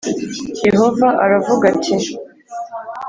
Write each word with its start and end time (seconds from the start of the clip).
Yehova 0.67 1.07
aravuga 1.23 1.65
ati 1.73 1.95